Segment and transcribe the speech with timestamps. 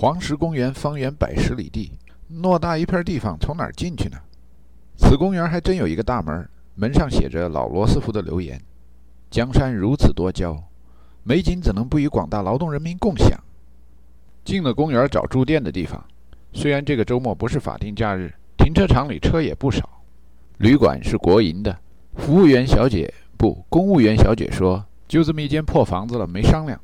[0.00, 1.90] 黄石公园方圆百十里地，
[2.32, 4.16] 偌大一片地方，从哪儿进去呢？
[4.96, 8.62] 此公园还真有一个大门，门上写着老罗斯福的留言
[9.28, 10.56] ：“江山如此多娇，
[11.24, 13.36] 美景怎能不与广大劳动人民共享？”
[14.46, 16.00] 进了公园找住店的地方，
[16.52, 20.00] 虽然这个周末不是法定假日，停车场里车也不少。
[20.58, 21.76] 旅馆是国营的，
[22.14, 26.80] 服务员小姐不，公务员小姐说：“就这么一间破房子了，没商量。”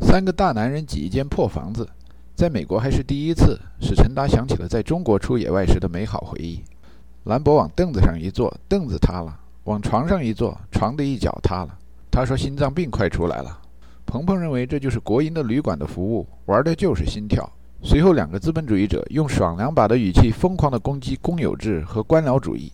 [0.00, 1.86] 三个大男人挤一间破房子，
[2.36, 6.62] 在美国还是第一次，使陈达想起了在中国出野外时的美好回忆。
[7.24, 9.32] 兰博往凳子上一坐，凳子塌了；
[9.64, 11.78] 往床上一坐，床的一角塌了。
[12.10, 13.58] 他说：“心脏病快出来了。”
[14.04, 17.50] 鹏鹏认为这就是国营的旅馆的服务，玩的就是心跳。
[17.82, 22.70] 随后，两个资本主义者用爽两把的语气疯狂地攻击公有制和官僚主义。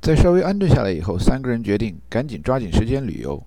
[0.00, 3.42] 在稍微安顿下来以后，三个人决定赶紧抓紧时间旅游，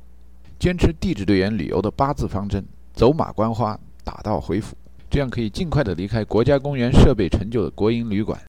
[0.59, 2.63] 坚持地质队员旅游的八字方针：
[2.93, 4.75] 走马观花，打道回府，
[5.09, 8.39] 这样可以尽快的离开国家公园设备陈旧的国营旅馆。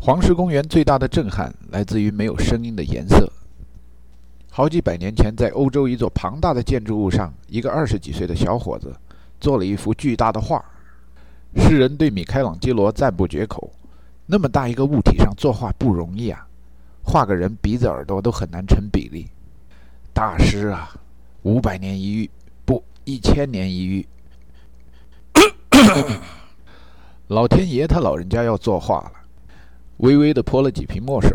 [0.00, 3.30] 黄石公园最大的震撼来自于没有声音的颜色。
[4.50, 8.92] 好几百年前，在欧洲一座庞大的建筑物上，一个二十几岁的小伙子
[9.38, 10.64] 做了一幅巨大的画，
[11.56, 13.70] 世人对米开朗基罗赞不绝口。
[14.26, 16.44] 那么大一个物体上作画不容易啊，
[17.04, 19.28] 画个人鼻子耳朵都很难成比例。
[20.12, 20.92] 大师啊，
[21.42, 22.30] 五百年一遇，
[22.64, 24.04] 不，一千年一遇。
[27.28, 29.12] 老天爷他老人家要作画了，
[29.98, 31.30] 微微的泼了几瓶墨水，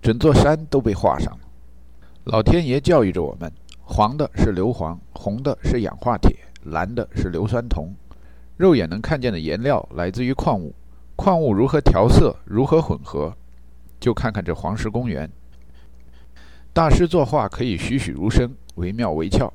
[0.00, 1.40] 整座山都被画上了。
[2.24, 3.50] 老天爷教育着我们：
[3.82, 7.94] 黄的是硫磺，红的是氧化铁，蓝的是硫酸铜。
[8.56, 10.74] 肉眼能看见的颜料来自于矿物。
[11.16, 13.36] 矿物如何调色，如何混合，
[13.98, 15.30] 就看看这黄石公园。
[16.72, 19.52] 大师作画可以栩栩如生，惟妙惟肖。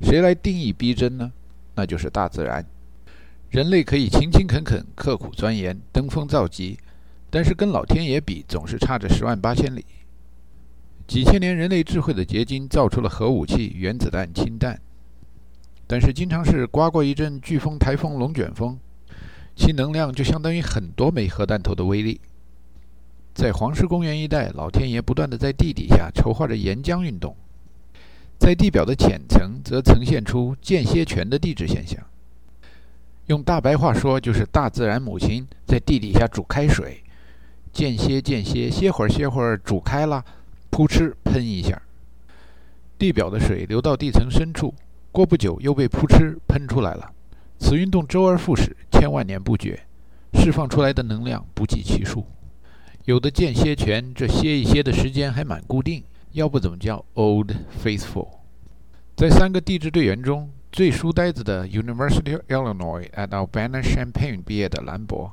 [0.00, 1.32] 谁来定义逼真呢？
[1.74, 2.64] 那就是大自然。
[3.52, 6.78] 人类可以勤勤恳恳、刻苦钻研、登峰造极，
[7.28, 9.84] 但是跟老天爷比，总是差着十万八千里。
[11.06, 14.80] 几千年人类智慧的结晶，造出了核武器、原子弹、氢弹，
[15.86, 18.78] 但是经常是刮过一阵飓风、台风、龙卷风。
[19.54, 22.22] 其能量就相当于很多枚核弹头的威力。
[23.34, 27.36] 在黄石公园一带，老天爷不断地在地底下筹划着岩浆运动，
[28.38, 32.02] 在地表的浅层则呈现出间歇泉的地质现象。
[33.26, 37.02] 用大白话说，就是大自然母亲在地底下煮开水，
[37.72, 40.24] 间歇间歇，歇会儿歇会儿，煮开了，
[40.70, 41.80] 噗嗤喷一下，
[42.98, 44.74] 地表的水流到地层深处，
[45.12, 47.12] 过不久又被噗嗤喷出来了。
[47.58, 49.80] 此运动周而复始，千万年不绝，
[50.34, 52.26] 释放出来的能量不计其数。
[53.04, 56.02] 有的间歇泉，这歇一歇的时间还蛮固定，
[56.32, 57.52] 要不怎么叫 Old
[57.82, 58.28] Faithful？
[59.16, 65.30] 在三个地质队员中最书呆子的 University of Illinois at Urbana-Champaign 毕业的兰博，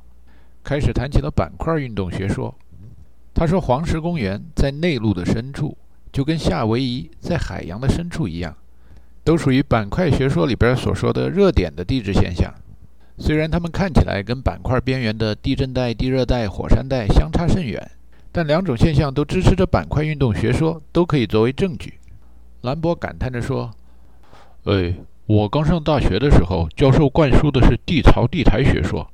[0.62, 2.54] 开始谈起了板块运动学说。
[3.32, 5.78] 他说：“黄石公园在内陆的深处，
[6.12, 8.54] 就跟夏威夷在海洋的深处一样。”
[9.24, 12.52] 都属于板块学说里边所说的热点的地质现象，
[13.16, 17.90] 虽然它们看起来跟板块边缘的地震带、地热带、火山带相差甚远，
[18.30, 21.94] 但两种现象都支持着板块运动学说，都可以作为证据。
[22.60, 23.70] 兰博感叹着说
[24.64, 24.94] ：“哎，
[25.32, 29.08] 我刚上大学的时候，教授灌输的是地槽地台学说，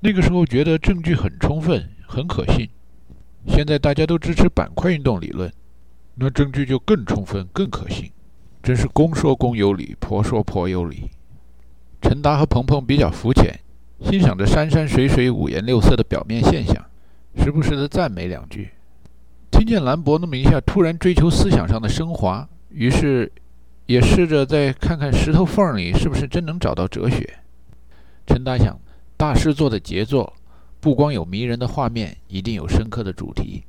[0.00, 2.66] 那个时候觉得证据很充分、很可信。
[3.46, 5.52] 现在大家都支持板块运动理论，
[6.14, 8.10] 那证据就更充分、更可信。”
[8.64, 11.10] 真是公说公有理，婆说婆有理。
[12.00, 13.60] 陈达和鹏鹏比较肤浅，
[14.00, 16.82] 欣赏着山山水水五颜六色的表面现象，
[17.36, 18.70] 时不时的赞美两句。
[19.50, 23.30] 听见兰博那么一下突然追求思想上的升华，于是
[23.86, 27.38] 也试着再看看石头缝里是不是真能找到哲学。
[28.26, 28.76] 陈达想，
[29.16, 30.32] 大师做的杰作，
[30.80, 33.64] 不光有迷人的画面，一定有深刻的主题。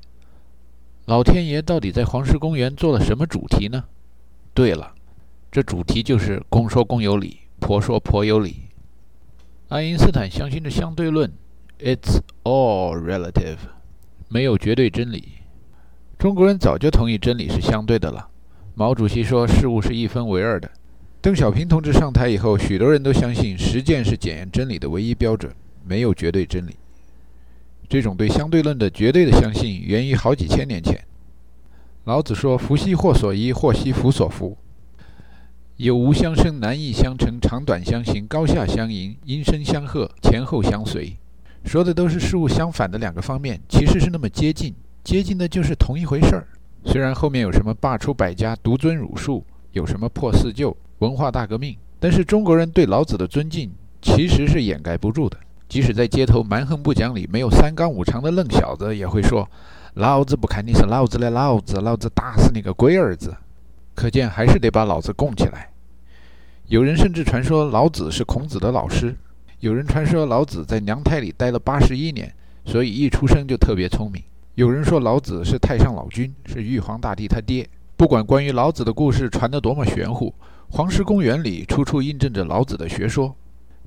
[1.05, 3.83] 老天爷到底在黄石公园做了什么主题呢？
[4.53, 4.93] 对了，
[5.51, 8.63] 这主题就是公说公有理，婆说婆有理。
[9.69, 11.31] 爱因斯坦相信的相对论
[11.79, 13.57] ，It's all relative，
[14.29, 15.33] 没有绝对真理。
[16.17, 18.29] 中国人早就同意真理是相对的了。
[18.79, 20.69] 毛主席说事物是一分为二的。
[21.19, 25.51] 邓小平同志上台以后，许多人都相信实践是检验真理的唯一标准，
[25.83, 26.75] 没有绝对真理。
[27.89, 30.95] 这种对相对论的绝对的相信，源于好几千年前。
[32.03, 34.55] 老子说：“福兮祸所依，祸兮福所伏。
[35.77, 41.17] 有无相生，难易相成，长短相形，高下相迎，音声相和，前后相随。”
[41.65, 46.47] 说的都是事物相反的两个方面，其实是那么接近，接近的就是同一回事儿。
[46.87, 49.43] 虽然后面有什么罢黜百家，独尊儒术，
[49.73, 53.69] 有什么破四旧，文化大革命，但是中国人对老子的尊敬，
[54.01, 55.37] 其实是掩盖不住的。
[55.67, 59.47] 即使在街头蛮横不讲理、没有三纲五常的愣小子，也会说
[59.95, 63.35] ：“老子不看你是老子的老子，老子打死你个龟儿子！”
[63.93, 65.69] 可见还是得把老子供起来。
[66.67, 69.13] 有人甚至传说老子是孔子的老师，
[69.59, 74.23] 有人传说老子在娘胎里待了八十一年，所以一出生就特别聪明。
[74.57, 77.69] 有人说老子是太上老君，是玉皇大帝他爹。
[77.95, 80.33] 不管关于老子的故事传得多么玄乎，
[80.67, 83.35] 黄石公园里处处印证着老子的学说。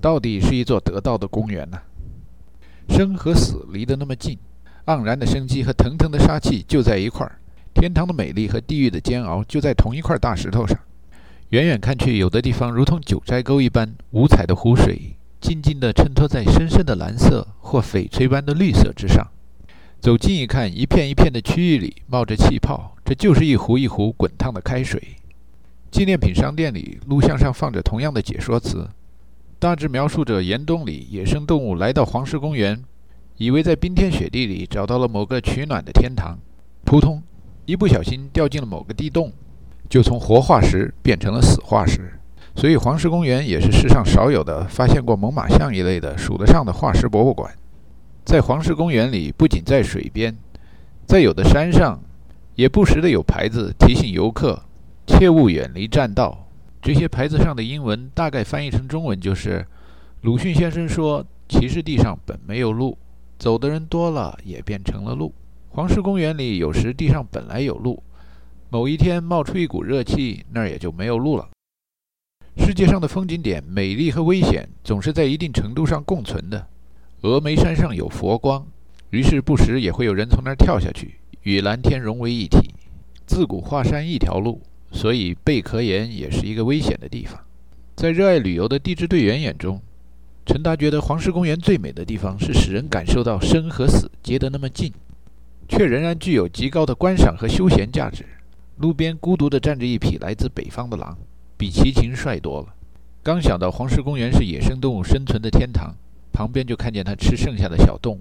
[0.01, 1.79] 到底是一座得道的公园呢？
[2.89, 4.39] 生和死离得那么近，
[4.87, 7.41] 盎然的生机和腾腾的杀气就在一块儿，
[7.75, 10.79] 天堂的美丽和地狱的煎熬就在同一块大石头上。
[11.49, 19.27] 远远看去，有的地方如同九寨沟一般五彩的湖水，静静地衬托在深深的蓝色或翡翠般的绿色之上。
[20.01, 24.99] 走近一看，一片一片的区域里冒着气泡，这就是一壶一壶滚烫的开水。
[25.91, 28.89] 纪念品商店里，录像上放着同样的解说词。
[29.59, 32.83] 大致描述着严冬里野生动物来到黄石公园，
[33.37, 36.39] 以为在冰天雪地里找到了某个取暖的天堂，
[36.87, 37.23] 扑通，
[37.67, 39.31] 一不小心掉进了某个地洞，
[39.91, 42.19] 就从活化石变成了死化石。
[42.57, 47.55] 所以黄石公园也是世上少有的发现过猛犸象一类的数得上的化石博物馆。
[48.25, 50.37] 在黄石公园里，不仅在水边，
[51.07, 52.01] 在有的山上，
[52.55, 54.63] 也不时的有牌子提醒游客
[55.07, 56.47] 切勿远离栈道。
[56.81, 59.67] 这些牌子上的英文大概翻译成中文就是
[60.23, 62.97] ：“鲁迅先生说，其实地上本没有路，
[63.39, 65.35] 走的人多了也变成了路。
[65.71, 68.03] 黄石公园里有时地上本来有路，
[68.71, 71.49] 某一天冒出一股热气，那儿也就没有路了。”
[72.57, 76.67] 世界上的风景点，美丽和危险总是在一定程度上共存的。
[77.23, 78.67] 峨眉山上有佛光，
[79.11, 82.75] 于是不时也会有人从那儿跳下去，与蓝天融为一体。
[83.27, 84.61] 自古华山一条路。
[84.93, 87.39] 所以贝壳岩也是一个危险的地方。
[87.95, 89.81] 在热爱旅游的地质队员眼中，
[90.45, 94.93] 陈达觉得黄石公园最美的地方是使人感受到生和死接得那么近，
[95.69, 98.27] 却仍然具有极高的观赏和休闲价值。
[98.79, 101.17] 路边孤独地站着一匹来自北方的狼，
[101.57, 102.75] 比齐秦帅多了。
[103.23, 105.95] 刚想到黄石公园是野生动物生存的天堂，
[106.33, 108.21] 旁边就看见他吃剩下的小动物。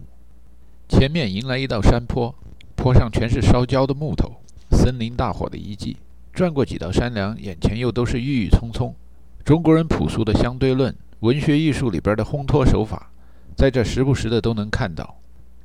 [0.87, 2.33] 前面迎来一道山坡，
[2.75, 4.31] 坡上全是烧焦的木头，
[4.71, 5.97] 森林大火的遗迹。
[6.33, 8.95] 转过几道山梁，眼前又都是郁郁葱葱。
[9.43, 13.11] 中国人朴素的相对论，文学艺术里边的烘托手法，
[13.55, 15.15] 在这时不时的都能看到。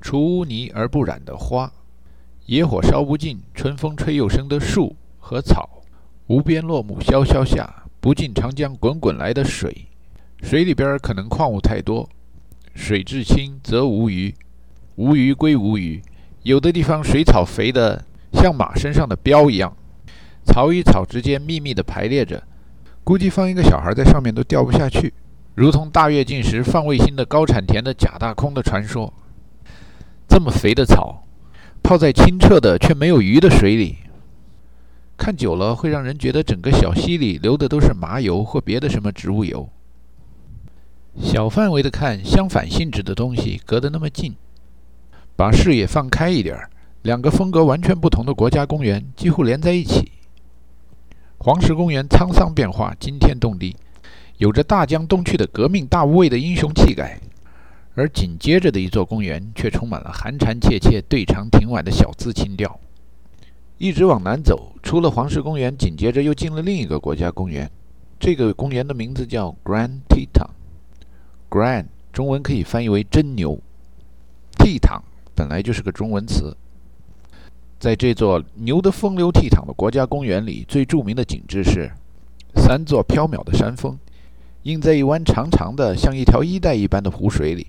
[0.00, 1.72] 除污泥而不染的花，
[2.46, 5.68] 野火烧不尽，春风吹又生的树和草，
[6.26, 9.86] 无边落木萧萧下，不尽长江滚滚来的水。
[10.42, 12.08] 水里边可能矿物太多，
[12.74, 14.34] 水至清则无鱼，
[14.96, 16.02] 无鱼归无鱼。
[16.42, 19.74] 有的地方水草肥得像马身上的膘一样。
[20.44, 22.42] 草与草之间密密地排列着，
[23.02, 25.14] 估计放一个小孩在上面都掉不下去，
[25.54, 29.10] 如同大跃进时放卫星的高产田的假大空的传说。
[30.28, 31.24] 这么肥的草，
[31.82, 33.96] 泡在清澈的却没有鱼的水里，
[35.16, 39.66] 看久了会让人觉得整个小溪里流的都是麻油或别的什么植物油。
[41.20, 44.34] 小范围的看，相反性质的东西隔得那么近，
[45.36, 46.68] 把视野放开一点儿，
[47.02, 50.10] 两个风格完全不同的国家公园几乎连在一起。
[51.38, 53.76] 黄石公园沧桑变化，惊天动地，
[54.38, 57.20] 有着大江东去的革命大无畏的英雄气概；
[57.94, 62.80] 而紧接着的一座公园却充满了寒蝉切切、对长亭晚的小资情调。
[63.78, 67.70] 一直往南走，出了黄石公园，紧接着又进了另一个国家公园。
[68.18, 70.53] 这个公园的名字叫 Grand Teton。
[71.54, 73.56] Grand 中文可以翻译为真牛
[74.58, 75.02] ，Teton
[75.36, 76.56] 本来就是个中文词。
[77.78, 81.92] 在这座牛的风流倜傥的国家公园里，最著名的景致是
[82.56, 83.96] 三座飘渺的山峰，
[84.64, 87.68] 映在一湾长长的、像一条衣带一般的湖水里，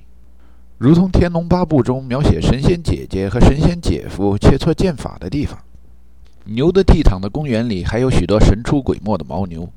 [0.79, 5.59] 如同《天龙八部》中描写神仙姐姐和神仙姐夫切磋剑法的地方。
[6.45, 9.69] 牛的倜傥的公园里还有许多神出鬼没的牦牛。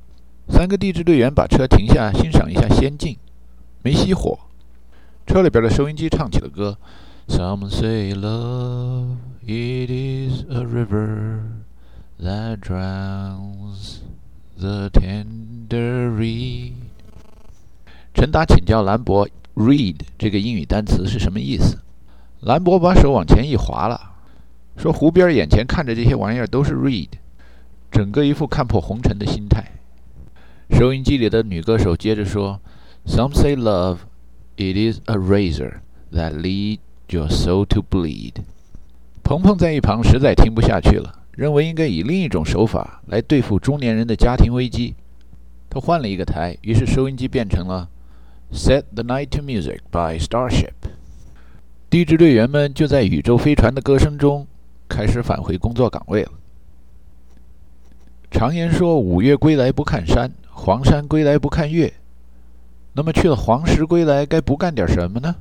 [0.49, 3.15] 三个地质队员把车停下，欣赏一下仙境，
[3.83, 4.39] 没熄火。
[5.27, 6.79] 车里边的收音机唱起了歌。
[7.29, 11.43] Some say love it is a river
[12.19, 13.99] that drowns
[14.59, 16.73] the tender reed。
[18.15, 21.79] 陈达请教兰博，reed 这个英语单词是什么意思？
[22.41, 24.01] 兰博把手往前一划了，
[24.77, 27.11] 说湖边眼前看着这些玩意儿都是 reed，
[27.91, 29.65] 整个一副看破红尘的心态。
[30.71, 32.61] 收音机里的女歌手接着说
[33.09, 34.01] ，Some say love
[34.57, 35.81] it is a razor
[36.13, 38.35] that leads Your soul to bleed。
[39.23, 44.95] 鹏鹏在一旁实在听不下去了，认为应该以另一种手法来对付中年人的家庭危机。
[45.71, 47.89] 他换了一个台，于是收音机变成了
[48.53, 50.75] Set the Night to Music by Starship。
[51.89, 54.47] 地质队员们就在宇宙飞船的歌声中
[54.87, 56.33] 开始返回工作岗位了。
[58.31, 61.91] 常言说：“五岳归来不看山，黄山归来不看岳。”
[62.99, 65.33] 那么去了黄石归来，该不干点什么呢？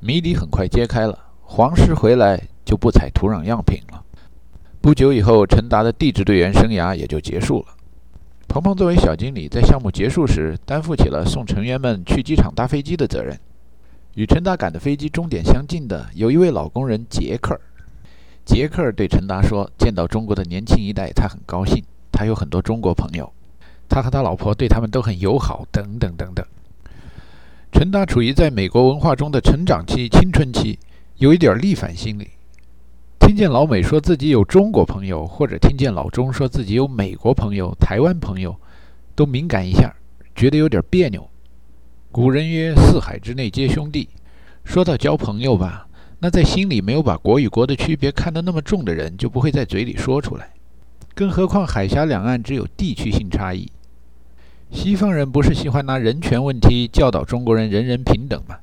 [0.00, 1.16] 谜底很快揭开了。
[1.40, 4.02] 黄石回来就不采土壤样品了。
[4.80, 7.66] 不久以后，陈达的地质队员生涯也就结束了。
[8.48, 13.38] 鹏鹏作为小经理，在项目结束时担负起了送成员们去机场搭飞机的责任。
[14.16, 17.56] 与陈达赶的飞机终点相近的，有一位老工人杰克。
[18.44, 21.84] 杰克对陈达说：“见到中国的年轻一代，他很高兴。
[22.10, 23.32] 他有很多中国朋友，
[23.88, 26.44] 他和他老婆对他们都很友好，等等等等。”
[27.72, 30.78] 陈达处于在美国文化中的成长期、青春期，
[31.16, 32.28] 有一点逆反心理。
[33.18, 38.54] 听见老美说自己有中国朋友，或者听见老中说自己有美国朋友、台湾朋友，
[39.14, 39.94] 都敏感一下，
[40.34, 41.26] 觉得有点别扭。
[42.10, 44.08] 古人曰：“四海之内皆兄弟。”
[44.64, 45.86] 说到交朋友吧，
[46.18, 50.50] 那在心里没有把国与国的区别看得那么重的人，就不会在嘴里说出来。
[51.14, 53.70] 更何况海峡两岸只有地区性差异。
[54.72, 58.56] 西方人不是喜欢拿人权问题教导中国人人人平等吗？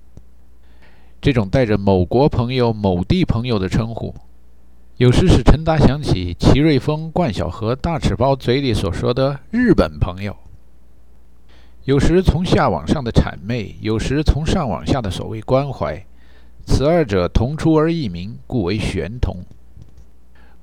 [1.20, 4.16] 这种带着某国朋友、某地朋友的称呼，
[4.96, 10.32] 有时使陈达想起齐瑞峰、冠晓荷、大赤包嘴里所说的日本朋友；
[11.84, 16.06] 有时从下往上的谄媚，有时从上往下的所谓关怀，
[16.66, 19.38] 此二者同出而异名，故为玄同。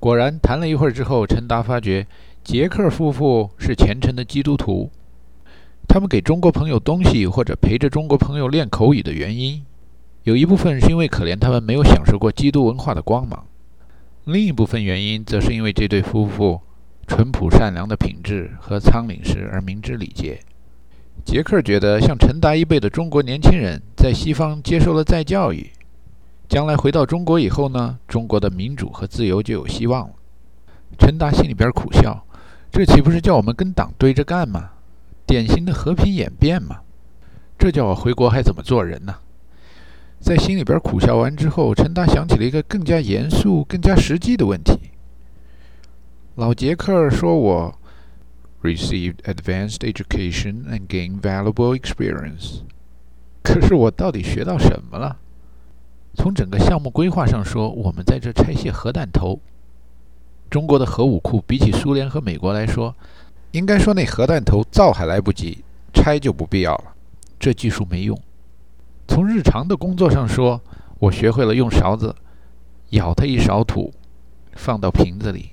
[0.00, 2.06] 果然，谈了一会儿之后，陈达发觉
[2.42, 4.90] 杰克夫妇是虔诚的基督徒。
[5.94, 9.64] 他们给中国朋友东西，或者陪着中国朋友练口语的原因，
[10.24, 13.44] 有一部分是因为可怜他们没有享受过基督文化的光芒；
[14.24, 16.60] 另一部分原因，则是因为这对夫妇
[17.06, 20.40] 淳朴善良的品质和仓廪实而明知礼节。
[21.24, 25.70] 杰克觉得，像陈达一辈的中国年轻人，在西方接受了再教育，
[26.48, 30.14] 将来回到中国以后呢，中国的民主和自由就有希望了。
[30.98, 32.26] 陈达心里边苦笑：
[32.72, 34.70] 这岂不是叫我们跟党对着干吗？
[35.26, 36.80] 典型的和平演变嘛，
[37.58, 39.16] 这叫我回国还怎么做人呢？
[40.20, 44.78] 在心里边苦笑完之后，陈达想起了一个更加严肃、更加实际的问题。
[46.36, 47.78] 老杰克说：“我
[48.62, 52.60] received advanced education and gained valuable experience。”
[53.44, 55.18] 可是我到底学到什么了？
[56.14, 59.38] 从整个项目规划上说，我们在这拆卸核弹头。
[60.48, 62.94] 中国的核武库比起苏联和美国来说，
[63.54, 66.92] 应该说，那核弹头造还来不及，拆就不必要了。
[67.38, 68.20] 这技术没用。
[69.06, 70.60] 从日常的工作上说，
[70.98, 72.12] 我学会了用勺子
[72.90, 73.94] 舀它一勺土，
[74.54, 75.50] 放到瓶子里，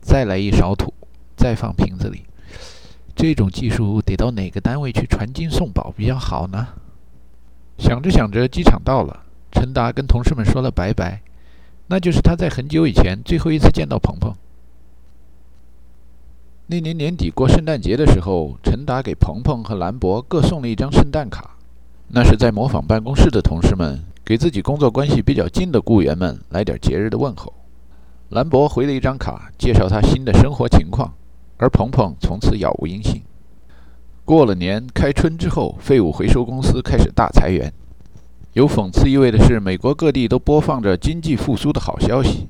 [0.00, 0.94] 再来一勺土，
[1.36, 2.22] 再放瓶子里。
[3.16, 6.68] 这种技术得到哪个单位去传经送宝比较好呢？
[7.78, 11.20] 想着想着，机场到了，陈达跟同事们说了拜拜。
[11.88, 14.32] 那就是他在很久以前最后一次见到鹏鹏。
[16.66, 21.58] 那年年底过圣诞节的时候，陈达给鹏鹏和兰博各送了一张圣诞卡。
[22.08, 27.52] 那是在模仿办公室的同事们给自己工作关系比较近的雇员们来点节日的问候。
[28.30, 31.12] 兰博回了一张卡，介绍他新的生活情况，
[31.58, 33.20] 而鹏鹏从此杳无音信。
[34.24, 37.70] 过了年开春之后，废物回收公司开始大裁员。
[38.54, 42.48] 有讽刺意味的是，美国各地都播放着经济复苏的好消息。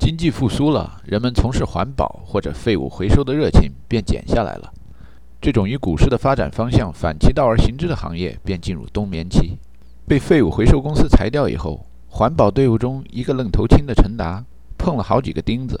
[0.00, 4.72] 经济复苏了，人们从事环保或者废物回收的热情便减下来了。
[5.42, 9.58] 这种与股市的发展方向反其道而行之的行业便进入冬眠期。
[10.08, 14.42] 被废物回收公司裁掉以后，环保队伍中一个愣头青的陈达
[14.78, 15.78] 碰了好几个钉子。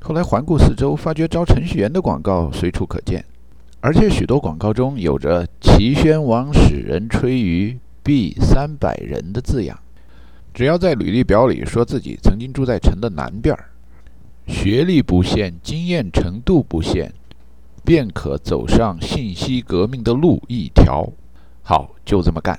[0.00, 3.24] 后来环顾四周，发觉招程序员的广告随处可见，
[3.80, 9.78] 而且许多广告中有着“齐宣王使人吹竽，必三百人”的字样。
[10.54, 13.64] 只要在履历表里说自己曾经住在城的南边儿，
[14.46, 17.10] 学历不限，经验程度不限，
[17.84, 21.08] 便可走上信息革命的路一条。
[21.62, 22.58] 好，就这么干。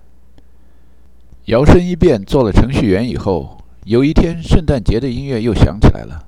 [1.45, 6.25] 摇身一变做了程序员以后，有一天圣诞节的音乐又响起来了。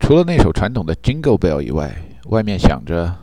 [0.00, 1.96] 除了那首传统的 Jingle Bell 以外，
[2.26, 3.16] 外面响着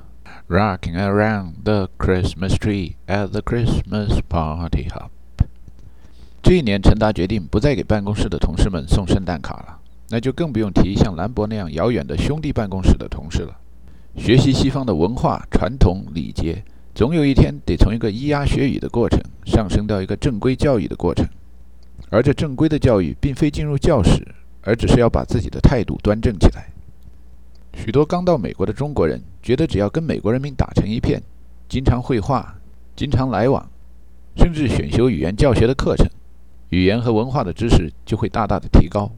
[0.47, 5.14] Rocking around the Christmas tree at the Christmas party hop。
[6.45, 13.57] 这一年，陈达决定不再给办公室的同事们送圣诞卡了，那就更不用提像兰博那样遥远的兄弟办公室的同事了。
[14.15, 21.25] 学习西方的文化、传统、礼节，总有一天得从一个咿呀学语的过程上升到一个正规教育的过程。
[22.11, 24.23] 而这正规的教育，并非进入教室，
[24.61, 26.67] 而只是要把自己的态度端正起来。
[27.73, 31.19] 许多刚到美国的中国人觉得，只要跟美国人民打成一片，
[31.67, 32.53] 经常会话，
[32.95, 33.67] 经常来往。
[34.37, 36.05] 甚至选修语言教学的课程，
[36.75, 39.09] 语言和文化的知识就会大大的提高。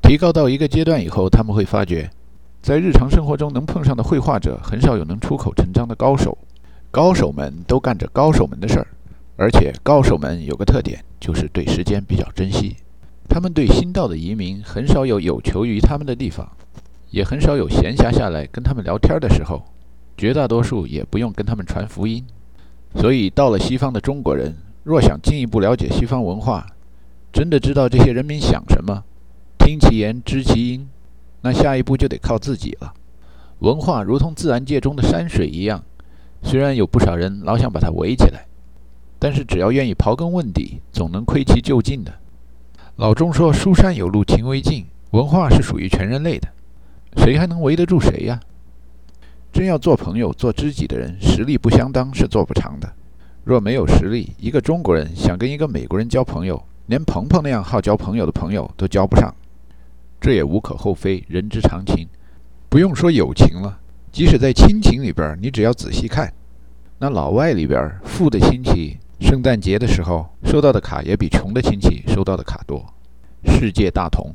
[0.00, 2.08] 提高到一个阶段以后，他们会发觉，
[2.62, 6.38] 在日常生活中能碰上的绘画者，很少有能出口成章的高手。
[6.92, 8.86] 高手们都干着高手们的事儿，
[9.36, 12.76] 而且高手们有个特点，就是对时间比较珍惜。
[13.28, 16.48] 他们对新到的移民很少有有求于他们的地方，
[17.10, 19.64] 也很少有闲暇下来跟他们聊天的时候。
[20.16, 22.24] 绝大多数也不用跟他们传福音。
[22.94, 24.54] 所以，到了西方的中国人，
[24.84, 26.66] 若想进一步了解西方文化，
[27.32, 29.02] 真的知道这些人民想什么，
[29.58, 30.86] 听其言，知其音，
[31.40, 32.92] 那下一步就得靠自己了。
[33.60, 35.82] 文化如同自然界中的山水一样。
[36.42, 38.44] 虽然有不少人老想把它围起来，
[39.18, 42.12] 但是只要愿意刨根问底，总能窥其究竟的。
[42.96, 46.48] 老钟说：“书山有路勤为径，文化是属于全人类的，
[47.16, 48.38] 谁还能围得住谁呀？”
[49.50, 52.92] 真要做朋友、做知己的人，实力不相当是做不长的。
[53.44, 59.34] 若没有实力，一个中国人想跟一个美国人交朋友，连鹏鹏那样好交朋友的朋友都交不上。
[60.18, 62.08] 这也无可厚非，人之常情。
[62.70, 63.78] 不用说友情了。
[64.10, 66.32] 即使在亲情里边，你只要仔细看，
[66.98, 72.86] 那老外里边富的亲戚，圣诞节的时候收到的卡也比穷的亲戚收到的卡多。
[73.44, 74.34] 世界大同。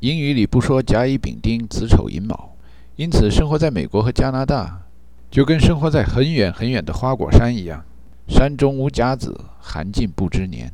[0.00, 2.50] 英语里不说甲乙丙丁子丑寅卯，
[2.96, 4.82] 因此生活在美国和加拿大，
[5.30, 7.84] 就跟生活在很远很远的花果山一样。
[8.26, 10.72] 山中无甲子，寒尽不知年。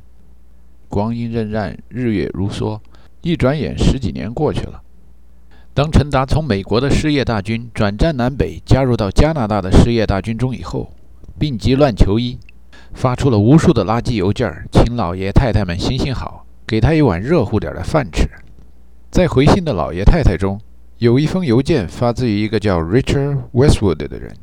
[0.89, 2.81] 光阴荏苒，日月如梭，
[3.21, 4.81] 一转眼十几年过去了。
[5.75, 10.91] 当陈达从美国的失业大军转战南北，加入到加拿大的失业大军中以后，
[11.39, 12.39] 病急乱求医，
[12.95, 18.27] 发出了无数的垃圾邮件，请老爷太太们行行好，给他一碗热乎点的饭吃。
[19.11, 20.59] 在回信的老爷太太中，
[20.97, 24.35] 有一封邮件发自于一个叫 Richard Westwood 的人。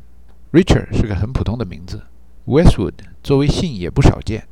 [0.54, 2.00] Richard 是个很普通的名字
[2.46, 2.92] ，Westwood
[3.24, 4.46] 作为姓也不少见。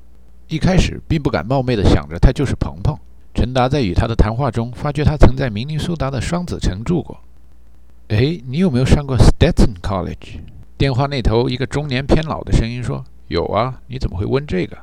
[0.49, 2.99] 一开始并不敢冒昧地想着他就是鹏鹏。
[3.33, 7.21] 陈达在与他的谈话中发觉，他曾在明尼苏达的双子城住过。
[8.09, 10.41] 哎，你有没有上过 Stetson College？
[10.77, 14.77] 电话那头一个中年偏老的声音说：“有啊，你怎么会问这个？”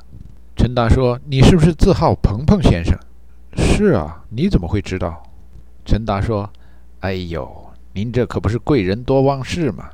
[0.56, 2.98] 陈达说：“你是不是自号鹏鹏先生
[3.54, 5.22] ？”“是啊，你怎么会知道？”
[5.84, 6.50] 陈达说
[7.00, 9.90] ：“哎呦，您这可不是贵人多忘事嘛。”